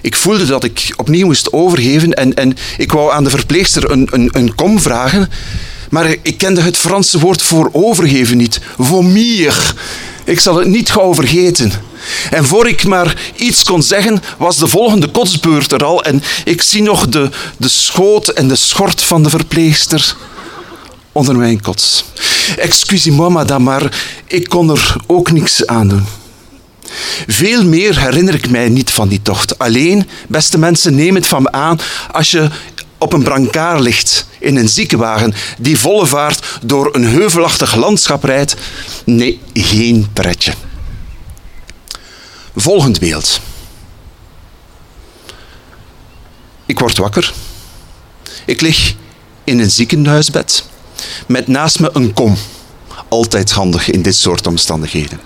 Ik 0.01 0.15
voelde 0.15 0.45
dat 0.45 0.63
ik 0.63 0.93
opnieuw 0.95 1.25
moest 1.25 1.53
overgeven 1.53 2.13
en, 2.13 2.33
en 2.33 2.57
ik 2.77 2.91
wou 2.91 3.11
aan 3.11 3.23
de 3.23 3.29
verpleegster 3.29 3.91
een, 3.91 4.07
een, 4.11 4.29
een 4.31 4.55
kom 4.55 4.79
vragen, 4.79 5.29
maar 5.89 6.15
ik 6.21 6.37
kende 6.37 6.61
het 6.61 6.77
Franse 6.77 7.19
woord 7.19 7.41
voor 7.41 7.69
overgeven 7.71 8.37
niet. 8.37 8.59
Vomir. 8.77 9.73
Ik 10.23 10.39
zal 10.39 10.55
het 10.55 10.67
niet 10.67 10.91
gauw 10.91 11.13
vergeten. 11.13 11.71
En 12.31 12.45
voor 12.45 12.67
ik 12.67 12.83
maar 12.83 13.15
iets 13.35 13.63
kon 13.63 13.83
zeggen, 13.83 14.23
was 14.37 14.57
de 14.57 14.67
volgende 14.67 15.07
kotsbeurt 15.07 15.71
er 15.71 15.83
al 15.83 16.03
en 16.03 16.23
ik 16.45 16.61
zie 16.61 16.81
nog 16.81 17.07
de, 17.07 17.29
de 17.57 17.67
schoot 17.67 18.27
en 18.27 18.47
de 18.47 18.55
schort 18.55 19.03
van 19.03 19.23
de 19.23 19.29
verpleegster 19.29 20.15
onder 21.11 21.35
mijn 21.35 21.61
kots. 21.61 22.05
Excusez-moi, 22.57 23.29
madame, 23.29 23.63
maar 23.63 24.01
ik 24.27 24.49
kon 24.49 24.69
er 24.69 24.95
ook 25.07 25.31
niks 25.31 25.65
aan 25.65 25.87
doen. 25.87 26.05
Veel 27.27 27.65
meer 27.65 27.99
herinner 27.99 28.33
ik 28.33 28.49
mij 28.49 28.69
niet 28.69 28.91
van 28.91 29.07
die 29.07 29.21
tocht. 29.21 29.59
Alleen, 29.59 30.09
beste 30.27 30.57
mensen, 30.57 30.95
neem 30.95 31.15
het 31.15 31.27
van 31.27 31.41
me 31.41 31.51
aan 31.51 31.79
als 32.11 32.31
je 32.31 32.49
op 32.97 33.13
een 33.13 33.23
brancard 33.23 33.79
ligt 33.79 34.25
in 34.39 34.55
een 34.55 34.69
ziekenwagen 34.69 35.33
die 35.57 35.79
volle 35.79 36.05
vaart 36.05 36.45
door 36.63 36.95
een 36.95 37.07
heuvelachtig 37.07 37.75
landschap 37.75 38.23
rijdt. 38.23 38.55
Nee, 39.05 39.39
geen 39.53 40.07
pretje. 40.13 40.53
Volgend 42.55 42.99
beeld. 42.99 43.39
Ik 46.65 46.79
word 46.79 46.97
wakker. 46.97 47.33
Ik 48.45 48.61
lig 48.61 48.93
in 49.43 49.59
een 49.59 49.71
ziekenhuisbed 49.71 50.63
met 51.27 51.47
naast 51.47 51.79
me 51.79 51.89
een 51.93 52.13
kom. 52.13 52.37
Altijd 53.09 53.51
handig 53.51 53.89
in 53.89 54.01
dit 54.01 54.15
soort 54.15 54.47
omstandigheden. 54.47 55.19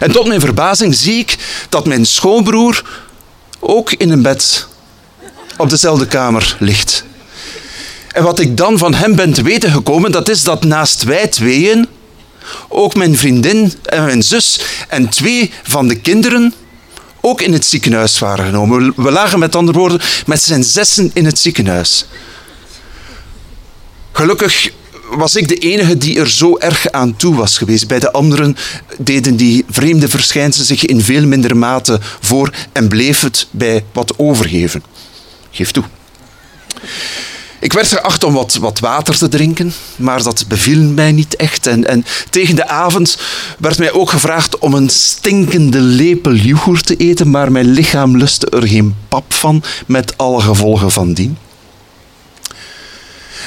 En 0.00 0.12
tot 0.12 0.26
mijn 0.26 0.40
verbazing 0.40 0.94
zie 0.94 1.18
ik 1.18 1.36
dat 1.68 1.86
mijn 1.86 2.06
schoonbroer 2.06 2.84
ook 3.60 3.92
in 3.92 4.10
een 4.10 4.22
bed 4.22 4.66
op 5.56 5.70
dezelfde 5.70 6.06
kamer 6.06 6.56
ligt. 6.58 7.04
En 8.08 8.22
wat 8.22 8.38
ik 8.38 8.56
dan 8.56 8.78
van 8.78 8.94
hem 8.94 9.16
ben 9.16 9.32
te 9.32 9.42
weten 9.42 9.70
gekomen, 9.70 10.12
dat 10.12 10.28
is 10.28 10.42
dat 10.42 10.64
naast 10.64 11.02
wij 11.02 11.26
tweeën 11.28 11.88
ook 12.68 12.94
mijn 12.94 13.16
vriendin 13.16 13.72
en 13.84 14.04
mijn 14.04 14.22
zus 14.22 14.60
en 14.88 15.08
twee 15.08 15.52
van 15.62 15.88
de 15.88 16.00
kinderen 16.00 16.54
ook 17.20 17.40
in 17.40 17.52
het 17.52 17.64
ziekenhuis 17.64 18.18
waren 18.18 18.44
genomen. 18.44 18.92
We 18.96 19.10
lagen 19.10 19.38
met 19.38 19.56
andere 19.56 19.78
woorden 19.78 20.00
met 20.26 20.42
zijn 20.42 20.64
zessen 20.64 21.10
in 21.14 21.24
het 21.24 21.38
ziekenhuis. 21.38 22.06
Gelukkig 24.12 24.70
was 25.10 25.36
ik 25.36 25.48
de 25.48 25.54
enige 25.54 25.98
die 25.98 26.18
er 26.18 26.30
zo 26.30 26.58
erg 26.58 26.90
aan 26.90 27.16
toe 27.16 27.34
was 27.34 27.58
geweest. 27.58 27.88
Bij 27.88 27.98
de 27.98 28.12
anderen 28.12 28.56
deden 28.98 29.36
die 29.36 29.64
vreemde 29.70 30.08
verschijnselen 30.08 30.66
zich 30.66 30.84
in 30.84 31.00
veel 31.00 31.26
minder 31.26 31.56
mate 31.56 32.00
voor 32.20 32.52
en 32.72 32.88
bleef 32.88 33.20
het 33.20 33.46
bij 33.50 33.84
wat 33.92 34.18
overgeven. 34.18 34.82
Geef 35.50 35.70
toe. 35.70 35.84
Ik 37.60 37.72
werd 37.72 37.88
geacht 37.88 38.24
om 38.24 38.32
wat, 38.32 38.54
wat 38.54 38.78
water 38.78 39.18
te 39.18 39.28
drinken, 39.28 39.72
maar 39.96 40.22
dat 40.22 40.44
beviel 40.48 40.82
mij 40.82 41.12
niet 41.12 41.36
echt. 41.36 41.66
En, 41.66 41.86
en 41.86 42.04
tegen 42.30 42.56
de 42.56 42.68
avond 42.68 43.18
werd 43.58 43.78
mij 43.78 43.92
ook 43.92 44.10
gevraagd 44.10 44.58
om 44.58 44.74
een 44.74 44.88
stinkende 44.88 45.80
lepel 45.80 46.34
yoghurt 46.34 46.86
te 46.86 46.96
eten, 46.96 47.30
maar 47.30 47.52
mijn 47.52 47.70
lichaam 47.70 48.16
lustte 48.16 48.46
er 48.46 48.68
geen 48.68 48.94
pap 49.08 49.32
van, 49.32 49.62
met 49.86 50.16
alle 50.16 50.40
gevolgen 50.40 50.90
van 50.90 51.12
dien. 51.12 51.36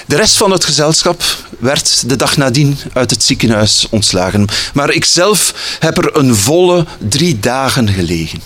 De 0.05 0.15
rest 0.15 0.37
van 0.37 0.51
het 0.51 0.65
gezelschap 0.65 1.23
werd 1.59 2.09
de 2.09 2.15
dag 2.15 2.37
nadien 2.37 2.77
uit 2.93 3.09
het 3.09 3.23
ziekenhuis 3.23 3.87
ontslagen. 3.89 4.47
Maar 4.73 4.91
ik 4.91 5.05
zelf 5.05 5.53
heb 5.79 5.97
er 5.97 6.17
een 6.17 6.35
volle 6.35 6.85
drie 6.97 7.39
dagen 7.39 7.89
gelegen. 7.89 8.41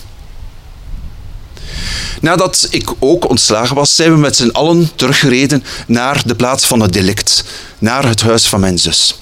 Nadat 2.20 2.66
ik 2.70 2.90
ook 2.98 3.28
ontslagen 3.28 3.76
was, 3.76 3.96
zijn 3.96 4.12
we 4.12 4.18
met 4.18 4.36
z'n 4.36 4.48
allen 4.48 4.90
teruggereden 4.94 5.64
naar 5.86 6.22
de 6.24 6.34
plaats 6.34 6.66
van 6.66 6.80
het 6.80 6.92
delict, 6.92 7.44
naar 7.78 8.04
het 8.08 8.20
huis 8.20 8.46
van 8.46 8.60
mijn 8.60 8.78
zus. 8.78 9.18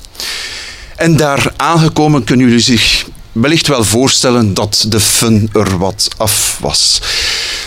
En 0.97 1.17
daar 1.17 1.53
aangekomen 1.57 2.25
kunnen 2.25 2.47
jullie 2.47 2.63
zich 2.63 3.05
wellicht 3.33 3.67
wel 3.67 3.85
voorstellen 3.85 4.55
dat 4.55 4.85
de 4.89 5.01
fun 5.01 5.51
er 5.53 5.79
wat 5.79 6.09
af 6.17 6.59
was. 6.61 7.01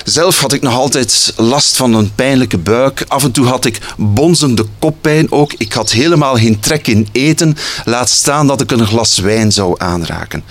Zelf 0.10 0.40
had 0.40 0.54
ik 0.54 0.62
nog 0.62 0.74
altijd 0.74 1.34
last 1.36 1.78
van 1.78 1.94
een 1.94 2.12
pijnlijke 2.16 2.58
buik. 2.58 3.06
Af 3.08 3.24
en 3.24 3.32
toe 3.32 3.46
had 3.46 3.66
ik 3.66 3.80
bonzende 3.98 4.66
koppijn 4.80 5.32
ook. 5.32 5.54
Ik 5.58 5.74
had 5.74 5.92
helemaal 5.92 6.36
geen 6.36 6.60
trek 6.60 6.88
in 6.88 7.08
eten. 7.12 7.58
Laat 7.86 8.10
staan 8.10 8.48
dat 8.48 8.62
ik 8.62 8.72
een 8.72 8.86
glas 8.86 9.18
wijn 9.18 9.52
zou 9.52 9.76
aanraken. 9.78 10.44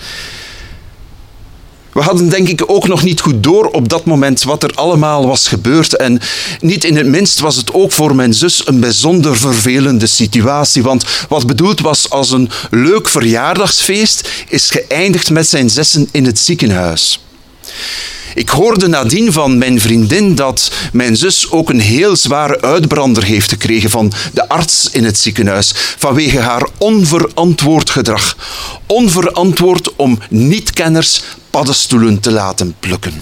We 1.93 2.01
hadden 2.01 2.29
denk 2.29 2.47
ik 2.47 2.63
ook 2.67 2.87
nog 2.87 3.03
niet 3.03 3.21
goed 3.21 3.43
door 3.43 3.65
op 3.65 3.89
dat 3.89 4.05
moment 4.05 4.43
wat 4.43 4.63
er 4.63 4.73
allemaal 4.73 5.27
was 5.27 5.47
gebeurd. 5.47 5.95
En 5.95 6.21
niet 6.59 6.83
in 6.83 6.97
het 6.97 7.07
minst 7.07 7.39
was 7.39 7.55
het 7.55 7.73
ook 7.73 7.91
voor 7.91 8.15
mijn 8.15 8.33
zus 8.33 8.67
een 8.67 8.79
bijzonder 8.79 9.37
vervelende 9.37 10.07
situatie. 10.07 10.83
Want 10.83 11.03
wat 11.29 11.47
bedoeld 11.47 11.79
was 11.79 12.09
als 12.09 12.31
een 12.31 12.49
leuk 12.69 13.09
verjaardagsfeest, 13.09 14.29
is 14.47 14.69
geëindigd 14.69 15.29
met 15.29 15.47
zijn 15.47 15.69
zessen 15.69 16.09
in 16.11 16.25
het 16.25 16.39
ziekenhuis. 16.39 17.19
Ik 18.35 18.49
hoorde 18.49 18.87
nadien 18.87 19.33
van 19.33 19.57
mijn 19.57 19.81
vriendin 19.81 20.35
dat 20.35 20.71
mijn 20.93 21.15
zus 21.15 21.51
ook 21.51 21.69
een 21.69 21.79
heel 21.79 22.15
zware 22.15 22.61
uitbrander 22.61 23.23
heeft 23.23 23.49
gekregen 23.49 23.89
van 23.89 24.11
de 24.33 24.49
arts 24.49 24.89
in 24.91 25.03
het 25.03 25.17
ziekenhuis 25.17 25.71
vanwege 25.97 26.39
haar 26.39 26.67
onverantwoord 26.77 27.89
gedrag. 27.89 28.37
Onverantwoord 28.85 29.95
om 29.95 30.19
niet-kenners 30.29 31.21
paddenstoelen 31.49 32.19
te 32.19 32.31
laten 32.31 32.75
plukken. 32.79 33.21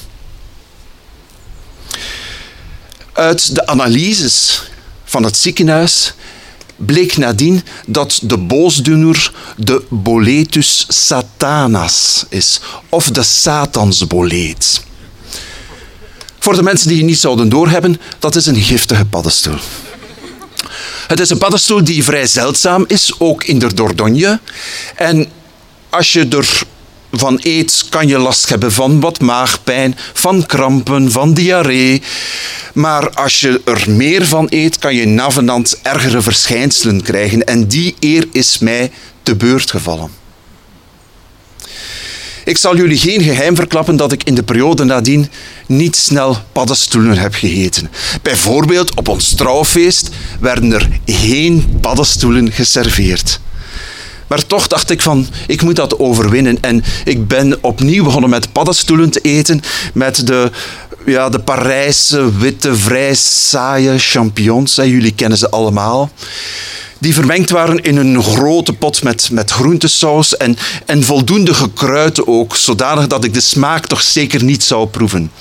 Uit 3.13 3.55
de 3.55 3.67
analyses 3.67 4.63
van 5.05 5.23
het 5.23 5.37
ziekenhuis 5.37 6.13
bleek 6.75 7.17
nadien 7.17 7.63
dat 7.85 8.19
de 8.23 8.37
boosdoener 8.37 9.31
de 9.57 9.83
boletus 9.89 10.85
satanas 10.87 12.25
is, 12.29 12.59
of 12.89 13.11
de 13.11 13.23
satansboleet. 13.23 14.85
Voor 16.39 16.55
de 16.55 16.63
mensen 16.63 16.87
die 16.87 16.97
het 16.97 17.05
niet 17.05 17.19
zouden 17.19 17.49
doorhebben, 17.49 17.99
dat 18.19 18.35
is 18.35 18.45
een 18.45 18.61
giftige 18.61 19.05
paddenstoel. 19.05 19.57
Het 21.07 21.19
is 21.19 21.29
een 21.29 21.37
paddenstoel 21.37 21.83
die 21.83 22.03
vrij 22.03 22.27
zeldzaam 22.27 22.85
is, 22.87 23.13
ook 23.17 23.43
in 23.43 23.59
de 23.59 23.73
Dordogne. 23.73 24.39
En 24.95 25.27
als 25.89 26.13
je 26.13 26.27
er 26.27 26.63
van 27.11 27.39
eet, 27.41 27.85
kan 27.89 28.07
je 28.07 28.17
last 28.17 28.49
hebben 28.49 28.71
van 28.71 28.99
wat 28.99 29.19
maagpijn, 29.19 29.95
van 30.13 30.45
krampen, 30.45 31.11
van 31.11 31.33
diarree. 31.33 32.01
Maar 32.73 33.09
als 33.09 33.39
je 33.39 33.61
er 33.65 33.83
meer 33.87 34.25
van 34.25 34.47
eet, 34.49 34.77
kan 34.77 34.95
je 34.95 35.05
navenant 35.05 35.79
ergere 35.81 36.21
verschijnselen 36.21 37.01
krijgen. 37.01 37.43
En 37.43 37.67
die 37.67 37.95
eer 37.99 38.27
is 38.31 38.57
mij 38.59 38.91
te 39.23 39.35
beurt 39.35 39.71
gevallen. 39.71 40.26
Ik 42.47 42.57
zal 42.57 42.75
jullie 42.75 42.97
geen 42.97 43.21
geheim 43.21 43.55
verklappen 43.55 43.95
dat 43.95 44.11
ik 44.11 44.23
in 44.23 44.35
de 44.35 44.43
periode 44.43 44.83
nadien 44.83 45.29
niet 45.65 45.95
snel 45.95 46.37
paddenstoelen 46.51 47.17
heb 47.17 47.33
gegeten. 47.33 47.89
Bijvoorbeeld 48.21 48.95
op 48.95 49.07
ons 49.07 49.33
trouwfeest 49.35 50.09
werden 50.39 50.71
er 50.71 50.89
geen 51.05 51.77
paddenstoelen 51.81 52.51
geserveerd. 52.51 53.39
Maar 54.27 54.45
toch 54.45 54.67
dacht 54.67 54.89
ik 54.89 55.01
van, 55.01 55.27
ik 55.47 55.61
moet 55.61 55.75
dat 55.75 55.99
overwinnen. 55.99 56.57
En 56.61 56.83
ik 57.03 57.27
ben 57.27 57.63
opnieuw 57.63 58.03
begonnen 58.03 58.29
met 58.29 58.51
paddenstoelen 58.51 59.09
te 59.09 59.19
eten. 59.19 59.61
Met 59.93 60.27
de, 60.27 60.51
ja, 61.05 61.29
de 61.29 61.39
Parijse, 61.39 62.37
witte, 62.37 62.75
vrij 62.75 63.13
saaie 63.15 63.99
champignons. 63.99 64.75
Jullie 64.75 65.13
kennen 65.13 65.37
ze 65.37 65.49
allemaal 65.49 66.11
die 66.99 67.13
vermengd 67.13 67.49
waren 67.49 67.83
in 67.83 67.97
een 67.97 68.23
grote 68.23 68.73
pot 68.73 69.03
met, 69.03 69.29
met 69.31 69.51
groentesaus 69.51 70.37
en, 70.37 70.57
en 70.85 71.03
voldoende 71.03 71.53
gekruid 71.53 72.27
ook, 72.27 72.55
zodanig 72.55 73.07
dat 73.07 73.23
ik 73.23 73.33
de 73.33 73.41
smaak 73.41 73.85
toch 73.85 74.01
zeker 74.01 74.43
niet 74.43 74.63
zou 74.63 74.87
proeven. 74.87 75.31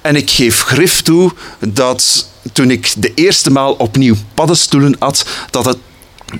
En 0.00 0.16
ik 0.16 0.30
geef 0.30 0.62
grif 0.62 1.02
toe 1.02 1.32
dat 1.58 2.28
toen 2.52 2.70
ik 2.70 2.92
de 2.96 3.14
eerste 3.14 3.50
maal 3.50 3.72
opnieuw 3.72 4.14
paddenstoelen 4.34 4.98
at, 4.98 5.26
dat 5.50 5.64
het 5.64 5.78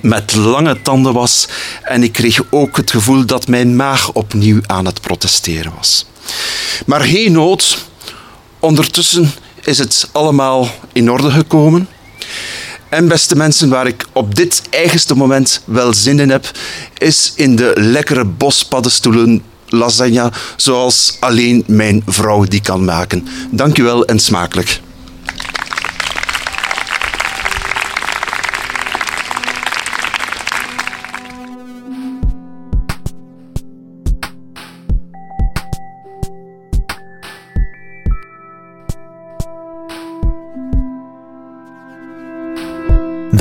met 0.01 0.35
lange 0.35 0.81
tanden 0.81 1.13
was 1.13 1.47
en 1.83 2.03
ik 2.03 2.11
kreeg 2.11 2.41
ook 2.49 2.77
het 2.77 2.91
gevoel 2.91 3.25
dat 3.25 3.47
mijn 3.47 3.75
maag 3.75 4.11
opnieuw 4.11 4.59
aan 4.65 4.85
het 4.85 5.01
protesteren 5.01 5.73
was. 5.77 6.05
Maar 6.85 7.01
geen 7.01 7.31
nood, 7.31 7.85
ondertussen 8.59 9.31
is 9.63 9.77
het 9.77 10.09
allemaal 10.11 10.67
in 10.93 11.11
orde 11.11 11.31
gekomen. 11.31 11.87
En 12.91 13.07
beste 13.07 13.35
mensen, 13.35 13.69
waar 13.69 13.87
ik 13.87 14.05
op 14.13 14.35
dit 14.35 14.61
eigenste 14.69 15.15
moment 15.15 15.61
wel 15.65 15.93
zin 15.93 16.19
in 16.19 16.29
heb, 16.29 16.51
is 16.97 17.33
in 17.35 17.55
de 17.55 17.73
lekkere 17.75 18.25
bospaddenstoelen 18.25 19.43
lasagne, 19.67 20.31
zoals 20.55 21.17
alleen 21.19 21.63
mijn 21.67 22.03
vrouw 22.05 22.43
die 22.43 22.61
kan 22.61 22.83
maken. 22.83 23.27
Dankjewel 23.51 24.05
en 24.05 24.19
smakelijk. 24.19 24.81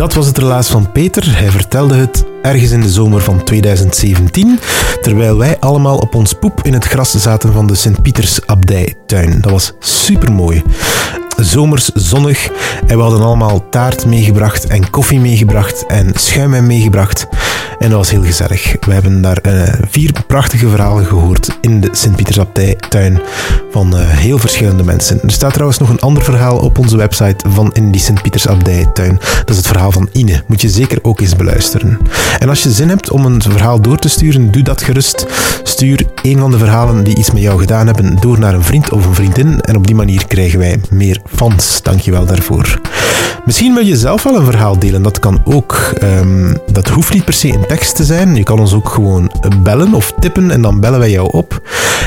Dat 0.01 0.15
was 0.15 0.27
het 0.27 0.39
relaas 0.39 0.69
van 0.69 0.93
Peter. 0.93 1.39
Hij 1.39 1.51
vertelde 1.51 1.95
het 1.95 2.25
ergens 2.43 2.71
in 2.71 2.81
de 2.81 2.91
zomer 2.91 3.21
van 3.21 3.45
2017, 3.45 4.59
terwijl 5.01 5.37
wij 5.37 5.59
allemaal 5.59 5.99
op 5.99 6.15
ons 6.15 6.33
poep 6.33 6.61
in 6.63 6.73
het 6.73 6.85
gras 6.85 7.11
zaten 7.11 7.53
van 7.53 7.67
de 7.67 7.75
Sint-Pieters 7.75 8.47
Abdijtuin. 8.47 9.41
Dat 9.41 9.51
was 9.51 9.73
super 9.79 10.33
mooi 10.33 10.63
zomers 11.37 11.91
zonnig. 11.95 12.51
En 12.87 12.97
we 12.97 13.03
hadden 13.03 13.23
allemaal 13.23 13.69
taart 13.69 14.07
meegebracht 14.07 14.67
en 14.67 14.91
koffie 14.91 15.21
meegebracht 15.21 15.87
en 15.87 16.13
schuim 16.15 16.67
meegebracht. 16.67 17.27
En 17.81 17.89
dat 17.91 17.99
was 17.99 18.11
heel 18.11 18.23
gezellig. 18.23 18.77
We 18.81 18.93
hebben 18.93 19.23
daar 19.23 19.39
uh, 19.47 19.63
vier 19.91 20.13
prachtige 20.27 20.69
verhalen 20.69 21.07
gehoord 21.07 21.59
in 21.61 21.81
de 21.81 21.89
Sint-Pietersabdij-tuin 21.93 23.21
van 23.71 23.97
uh, 23.97 24.01
heel 24.09 24.39
verschillende 24.39 24.85
mensen. 24.85 25.23
Er 25.23 25.31
staat 25.31 25.53
trouwens 25.53 25.79
nog 25.79 25.89
een 25.89 26.01
ander 26.01 26.23
verhaal 26.23 26.59
op 26.59 26.79
onze 26.79 26.97
website 26.97 27.51
van 27.51 27.71
in 27.73 27.91
die 27.91 28.01
Sint-Pietersabdij-tuin. 28.01 29.19
Dat 29.39 29.51
is 29.51 29.57
het 29.57 29.67
verhaal 29.67 29.93
van 29.93 30.09
Ine. 30.13 30.43
Moet 30.47 30.61
je 30.61 30.69
zeker 30.69 30.99
ook 31.03 31.21
eens 31.21 31.37
beluisteren. 31.37 31.99
En 32.39 32.49
als 32.49 32.63
je 32.63 32.71
zin 32.71 32.89
hebt 32.89 33.11
om 33.11 33.25
een 33.25 33.43
verhaal 33.43 33.81
door 33.81 33.99
te 33.99 34.09
sturen, 34.09 34.51
doe 34.51 34.63
dat 34.63 34.83
gerust. 34.83 35.27
Stuur 35.63 36.07
een 36.23 36.39
van 36.39 36.51
de 36.51 36.59
verhalen 36.59 37.05
die 37.05 37.17
iets 37.17 37.31
met 37.31 37.43
jou 37.43 37.61
gedaan 37.61 37.87
hebben 37.87 38.17
door 38.21 38.39
naar 38.39 38.55
een 38.55 38.65
vriend 38.65 38.91
of 38.91 39.07
een 39.07 39.15
vriendin. 39.15 39.61
En 39.61 39.77
op 39.77 39.87
die 39.87 39.97
manier 39.97 40.27
krijgen 40.27 40.59
wij 40.59 40.81
meer 40.91 41.21
fans. 41.35 41.83
Dankjewel 41.83 42.27
daarvoor. 42.27 42.81
Misschien 43.45 43.75
wil 43.75 43.85
je 43.85 43.97
zelf 43.97 44.23
wel 44.23 44.37
een 44.37 44.45
verhaal 44.45 44.79
delen. 44.79 45.03
Dat 45.03 45.19
kan 45.19 45.41
ook. 45.45 45.93
Um, 46.03 46.57
dat 46.73 46.89
hoeft 46.89 47.13
niet 47.13 47.25
per 47.25 47.35
se 47.35 47.59
te 47.79 48.05
zijn. 48.05 48.37
Je 48.37 48.43
kan 48.43 48.59
ons 48.59 48.75
ook 48.75 48.89
gewoon 48.89 49.31
bellen 49.63 49.95
of 49.95 50.13
tippen 50.19 50.51
en 50.51 50.63
dan 50.63 50.81
bellen 50.81 50.99
wij 50.99 51.11
jou 51.11 51.29
op. 51.31 51.61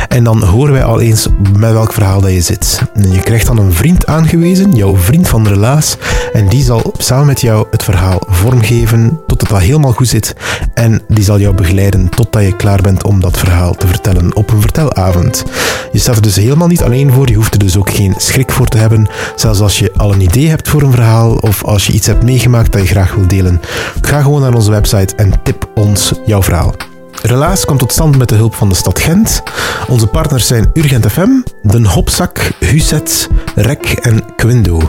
En 0.07 0.23
dan 0.23 0.43
horen 0.43 0.73
wij 0.73 0.83
al 0.83 1.01
eens 1.01 1.27
met 1.57 1.71
welk 1.71 1.93
verhaal 1.93 2.21
dat 2.21 2.31
je 2.31 2.41
zit. 2.41 2.81
En 2.93 3.11
je 3.11 3.19
krijgt 3.19 3.47
dan 3.47 3.57
een 3.57 3.73
vriend 3.73 4.05
aangewezen, 4.05 4.71
jouw 4.71 4.97
vriend 4.97 5.27
van 5.27 5.47
relaas. 5.47 5.97
En 6.33 6.47
die 6.49 6.63
zal 6.63 6.93
samen 6.97 7.25
met 7.25 7.41
jou 7.41 7.67
het 7.71 7.83
verhaal 7.83 8.21
vormgeven 8.27 9.19
totdat 9.27 9.49
dat 9.49 9.59
helemaal 9.59 9.91
goed 9.91 10.07
zit. 10.07 10.35
En 10.73 11.01
die 11.07 11.23
zal 11.23 11.39
jou 11.39 11.55
begeleiden 11.55 12.09
totdat 12.09 12.43
je 12.43 12.55
klaar 12.55 12.81
bent 12.81 13.03
om 13.03 13.19
dat 13.19 13.37
verhaal 13.37 13.73
te 13.73 13.87
vertellen 13.87 14.35
op 14.35 14.51
een 14.51 14.61
vertelavond. 14.61 15.43
Je 15.91 15.99
staat 15.99 16.15
er 16.15 16.21
dus 16.21 16.35
helemaal 16.35 16.67
niet 16.67 16.83
alleen 16.83 17.11
voor. 17.11 17.29
Je 17.29 17.35
hoeft 17.35 17.53
er 17.53 17.59
dus 17.59 17.77
ook 17.77 17.89
geen 17.89 18.13
schrik 18.17 18.51
voor 18.51 18.67
te 18.67 18.77
hebben. 18.77 19.07
Zelfs 19.35 19.59
als 19.59 19.79
je 19.79 19.91
al 19.97 20.13
een 20.13 20.21
idee 20.21 20.49
hebt 20.49 20.69
voor 20.69 20.81
een 20.81 20.91
verhaal 20.91 21.35
of 21.35 21.63
als 21.63 21.87
je 21.87 21.93
iets 21.93 22.07
hebt 22.07 22.23
meegemaakt 22.23 22.71
dat 22.71 22.81
je 22.81 22.87
graag 22.87 23.15
wil 23.15 23.27
delen. 23.27 23.61
Ga 24.01 24.21
gewoon 24.21 24.41
naar 24.41 24.53
onze 24.53 24.71
website 24.71 25.15
en 25.15 25.31
tip 25.43 25.52
ons 25.75 26.13
jouw 26.25 26.43
verhaal. 26.43 26.73
Relaas 27.21 27.65
komt 27.65 27.79
tot 27.79 27.91
stand 27.91 28.17
met 28.17 28.29
de 28.29 28.35
hulp 28.35 28.53
van 28.55 28.69
de 28.69 28.75
stad 28.75 28.99
Gent. 28.99 29.43
Onze 29.87 30.07
partners 30.07 30.47
zijn 30.47 30.69
Urgent 30.73 31.11
FM, 31.11 31.29
Den 31.61 31.85
Hopzak, 31.85 32.51
Huset, 32.59 33.27
Rek 33.55 33.91
en 33.91 34.35
Quindo. 34.35 34.77
Uh, 34.79 34.83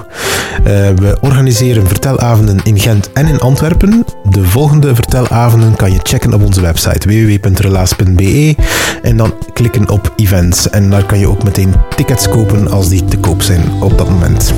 we 0.94 1.16
organiseren 1.20 1.87
vertelavonden 1.87 2.61
in 2.64 2.81
Gent 2.81 3.12
en 3.12 3.27
in 3.27 3.40
Antwerpen. 3.40 4.05
De 4.31 4.44
volgende 4.44 4.94
vertelavonden 4.94 5.77
kan 5.77 5.92
je 5.92 6.00
checken 6.03 6.35
op 6.35 6.44
onze 6.44 6.61
website 6.61 7.09
www.relaas.be 7.09 8.57
en 9.03 9.16
dan 9.16 9.35
klikken 9.53 9.88
op 9.88 10.12
events. 10.16 10.70
En 10.70 10.90
daar 10.90 11.05
kan 11.05 11.18
je 11.18 11.29
ook 11.29 11.44
meteen 11.44 11.74
tickets 11.96 12.29
kopen 12.29 12.70
als 12.70 12.88
die 12.88 13.05
te 13.05 13.18
koop 13.18 13.42
zijn 13.42 13.83
op 13.83 13.98
dat 13.98 14.11
moment. 14.11 14.55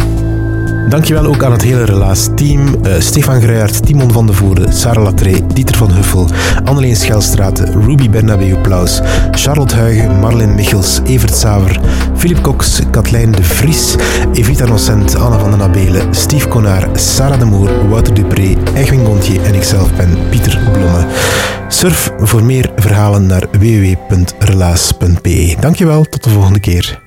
Dankjewel 0.88 1.26
ook 1.26 1.42
aan 1.42 1.52
het 1.52 1.62
hele 1.62 1.84
Relaas-team. 1.84 2.74
Uh, 2.86 2.94
Stefan 2.98 3.40
Greijaert, 3.40 3.86
Timon 3.86 4.12
van 4.12 4.26
de 4.26 4.32
Voorde, 4.32 4.72
Sarah 4.72 5.04
Latree, 5.04 5.46
Dieter 5.46 5.76
van 5.76 5.92
Huffel, 5.92 6.28
Anneleen 6.64 6.96
Schelstraat, 6.96 7.58
Ruby 7.58 8.10
Bernabeu 8.10 8.60
Plaus, 8.60 9.00
Charlotte 9.30 9.76
Huigen, 9.76 10.20
Marlin 10.20 10.54
Michels, 10.54 11.00
Evert 11.04 11.36
Saver, 11.36 11.80
Philip 12.16 12.42
Cox, 12.42 12.80
Katlijn 12.90 13.32
de 13.32 13.42
Vries, 13.42 13.94
Evita 14.32 14.66
Nocent, 14.66 15.16
Anna 15.16 15.38
van 15.38 15.50
den 15.50 15.62
Abelen, 15.62 16.14
Steve 16.14 16.48
Konaar, 16.48 16.88
Sarah 16.94 17.38
de 17.38 17.44
Moer, 17.44 17.88
Wouter 17.88 18.14
Dupré, 18.14 18.56
Egwin 18.74 19.04
Gontier 19.04 19.44
en 19.44 19.54
ikzelf 19.54 19.96
ben 19.96 20.18
Pieter 20.30 20.60
Blomme. 20.72 21.06
Surf 21.68 22.12
voor 22.18 22.44
meer 22.44 22.70
verhalen 22.76 23.26
naar 23.26 23.46
www.relaas.be. 23.50 25.56
Dankjewel, 25.60 26.04
tot 26.04 26.24
de 26.24 26.30
volgende 26.30 26.60
keer. 26.60 27.05